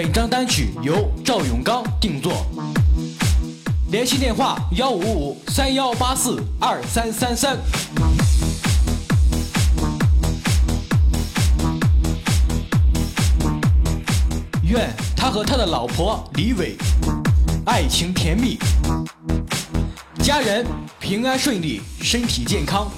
[0.00, 2.46] 本张单曲由赵永刚定做
[3.90, 7.58] 联系电话幺五五三幺八四二三三三。
[14.62, 16.76] 愿他和他的老婆李伟
[17.66, 18.56] 爱情甜蜜
[20.22, 20.64] 家人
[21.00, 22.88] 平安顺利身体健康。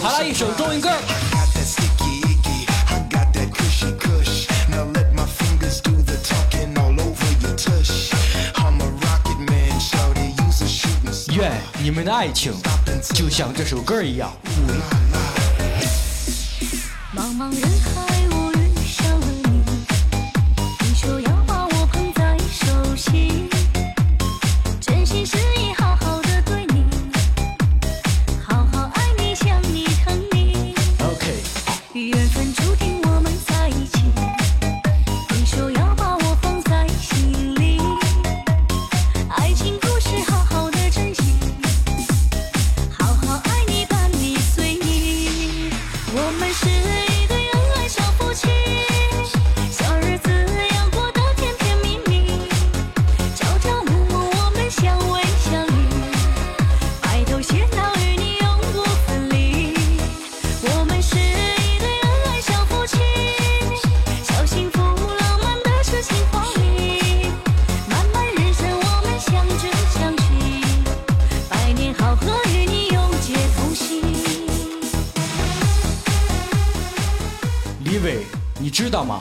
[0.00, 0.88] 好了一首中文歌
[11.34, 11.50] 愿
[11.82, 12.52] 你们的爱情
[13.12, 14.30] 就像这首歌一样。
[17.12, 18.11] 茫茫人海
[78.72, 79.20] 知道吗？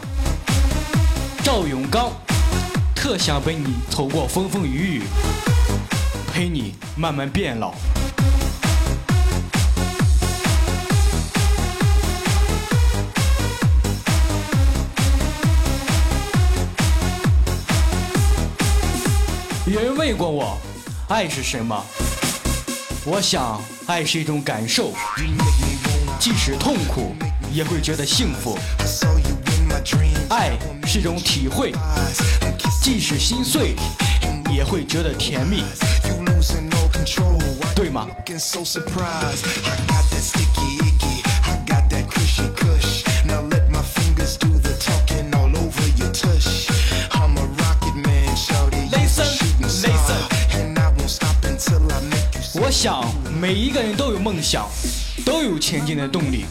[1.43, 2.09] 赵永刚
[2.95, 5.03] 特想陪你走过风风雨雨
[6.33, 7.73] 陪你慢慢变老。
[19.65, 20.57] 有人问过我
[21.09, 21.83] 爱是什么？
[23.03, 24.93] 我想爱是一种感受
[26.19, 27.13] 即使痛苦
[27.51, 28.57] 也会觉得幸福。
[30.41, 30.57] 爱
[30.87, 31.71] 是种体会
[32.81, 33.75] 即使心碎
[34.51, 35.63] 也会觉得甜蜜。
[37.75, 38.07] 对吗？
[52.55, 53.05] 我想
[53.39, 54.67] 每一个人都有梦想
[55.23, 56.45] 都有前进的动力。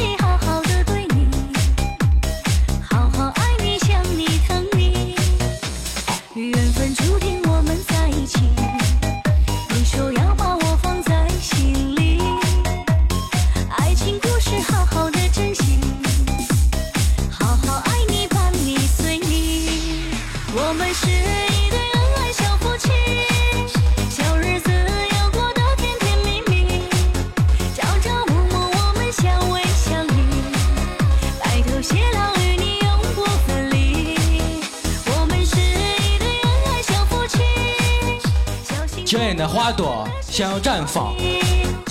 [39.05, 41.15] 娇艳的花朵想要绽放。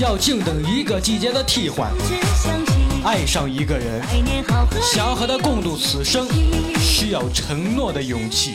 [0.00, 1.92] 要静等一个季节的替换。
[3.04, 4.02] 爱上一个人
[4.82, 6.26] 想要和他共度此生
[6.80, 8.54] 需要承诺的勇气。